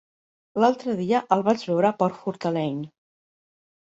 L'altre 0.61 0.93
dia 1.01 1.19
el 1.35 1.43
vaig 1.49 1.65
veure 1.71 1.91
per 2.01 2.09
Fortaleny. 2.23 2.83